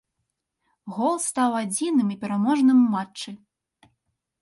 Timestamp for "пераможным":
2.25-2.77